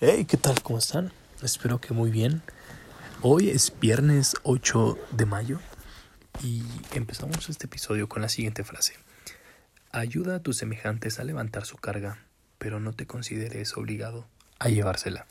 [0.00, 0.62] Hey, ¿qué tal?
[0.62, 1.10] ¿Cómo están?
[1.42, 2.40] Espero que muy bien.
[3.20, 5.58] Hoy es viernes 8 de mayo
[6.40, 8.92] y empezamos este episodio con la siguiente frase.
[9.90, 12.24] Ayuda a tus semejantes a levantar su carga,
[12.58, 14.24] pero no te consideres obligado
[14.60, 15.26] a llevársela.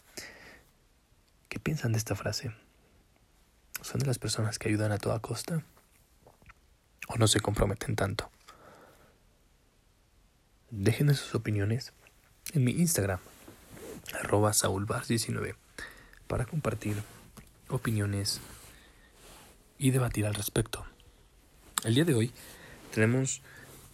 [1.47, 2.51] ¿Qué piensan de esta frase?
[3.81, 5.63] ¿Son de las personas que ayudan a toda costa?
[7.07, 8.29] ¿O no se comprometen tanto?
[10.71, 11.93] Déjenme sus opiniones
[12.51, 13.21] en mi Instagram,
[14.13, 15.55] arroba saulbars19,
[16.27, 16.95] para compartir
[17.69, 18.39] opiniones
[19.77, 20.85] y debatir al respecto.
[21.83, 22.31] El día de hoy
[22.93, 23.41] tenemos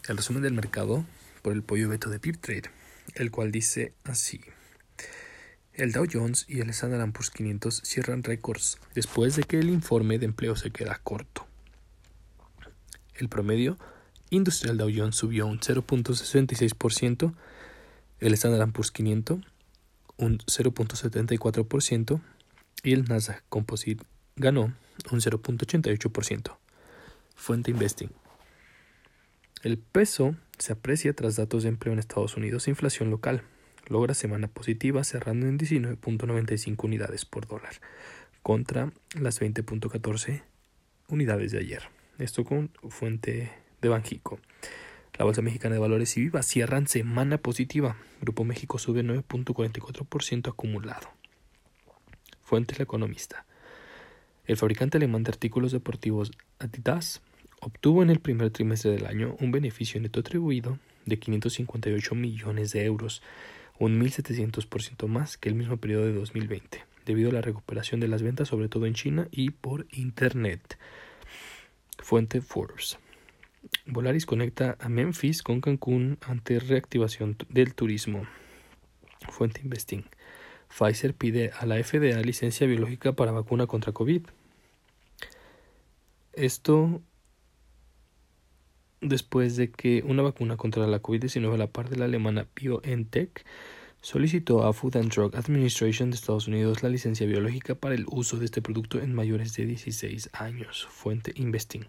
[0.07, 1.05] el resumen del mercado
[1.41, 2.71] por el pollo veto de PipTrade,
[3.15, 4.41] el cual dice así.
[5.73, 10.19] El Dow Jones y el Standard Poor's 500 cierran récords después de que el informe
[10.19, 11.47] de empleo se queda corto.
[13.15, 13.77] El promedio
[14.29, 17.33] industrial Dow Jones subió un 0.66%,
[18.19, 19.52] el Standard Poor's 500
[20.17, 22.21] un 0.74%
[22.83, 24.03] y el Nasdaq Composite
[24.35, 24.73] ganó
[25.11, 26.57] un 0.88%.
[27.35, 28.11] Fuente Investing.
[29.63, 33.43] El peso se aprecia tras datos de empleo en Estados Unidos e inflación local.
[33.87, 37.73] Logra semana positiva cerrando en 19.95 unidades por dólar
[38.41, 40.43] contra las 20.14
[41.07, 41.83] unidades de ayer.
[42.19, 44.39] Esto con fuente de Banjico.
[45.17, 47.97] La Bolsa Mexicana de Valores y Viva cierran semana positiva.
[48.21, 51.07] Grupo México sube 9.44% acumulado.
[52.41, 53.45] Fuente El Economista.
[54.45, 57.21] El fabricante alemán de artículos deportivos Adidas
[57.59, 62.83] obtuvo en el primer trimestre del año un beneficio neto atribuido de 558 millones de
[62.83, 63.21] euros,
[63.77, 68.23] un 1.700% más que el mismo periodo de 2020, debido a la recuperación de las
[68.23, 70.79] ventas sobre todo en China y por Internet.
[71.99, 72.97] Fuente Forbes.
[73.85, 78.27] Volaris conecta a Memphis con Cancún ante reactivación del turismo.
[79.29, 80.05] Fuente Investing.
[80.69, 84.23] Pfizer pide a la FDA licencia biológica para vacuna contra COVID.
[86.33, 87.01] Esto
[89.01, 93.45] después de que una vacuna contra la COVID-19 a la par de la alemana BioNTech
[94.01, 98.37] solicitó a Food and Drug Administration de Estados Unidos la licencia biológica para el uso
[98.37, 100.87] de este producto en mayores de 16 años.
[100.89, 101.85] Fuente Investing.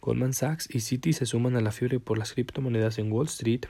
[0.00, 3.66] Goldman Sachs y Citi se suman a la fiebre por las criptomonedas en Wall Street,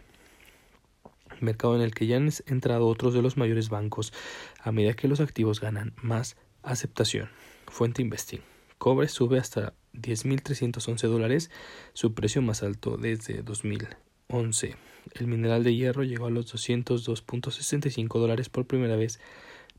[1.41, 4.13] mercado en el que ya han entrado otros de los mayores bancos
[4.61, 7.29] a medida que los activos ganan más aceptación.
[7.67, 8.43] Fuente Investing.
[8.79, 11.51] Cobre sube hasta 10.311 dólares,
[11.95, 14.77] su precio más alto desde 2011.
[15.15, 19.19] El mineral de hierro llegó a los 202.65 dólares por primera vez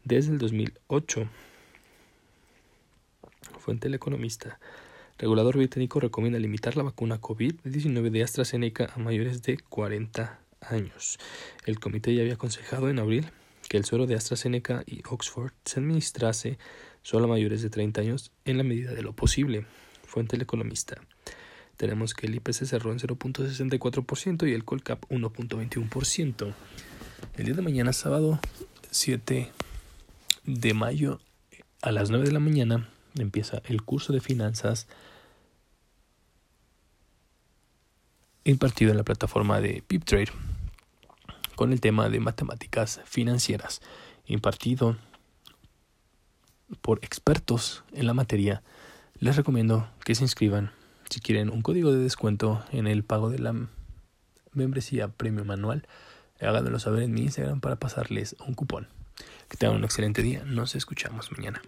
[0.04, 1.30] desde el 2008.
[3.60, 4.60] Fuente El Economista
[5.22, 11.20] regulador británico recomienda limitar la vacuna COVID-19 de AstraZeneca a mayores de 40 años.
[11.68, 13.28] El comité ya había aconsejado en abril
[13.70, 16.58] que el suero de AstraZeneca y Oxford se administrase
[17.04, 19.68] solo a mayores de 30 años en la medida de lo posible.
[20.04, 21.00] Fuente El Economista.
[21.78, 26.54] Tenemos que el IPC cerró en 0.64% y el Colcap 1.21%.
[27.38, 28.40] El día de mañana, sábado
[28.90, 29.52] 7
[30.46, 31.20] de mayo,
[31.84, 34.88] a las 9 de la mañana, empieza el curso de finanzas
[38.44, 40.32] impartido en la plataforma de PipTrade
[41.56, 43.82] con el tema de matemáticas financieras
[44.26, 44.98] impartido
[46.82, 48.64] por expertos en la materia.
[49.20, 50.72] Les recomiendo que se inscriban
[51.10, 53.54] si quieren un código de descuento en el pago de la
[54.54, 55.88] membresía premium manual.
[56.40, 58.88] Háganmelo saber en mi Instagram para pasarles un cupón.
[59.50, 60.44] Que tengan un excelente día.
[60.46, 61.62] Nos escuchamos mañana.